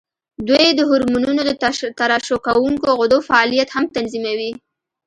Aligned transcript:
دوی 0.47 0.67
د 0.75 0.79
هورمونونو 0.89 1.41
د 1.45 1.51
ترشح 1.99 2.37
کوونکو 2.47 2.87
غدو 2.99 3.17
فعالیت 3.27 3.69
هم 3.71 3.85
تنظیموي. 3.95 4.51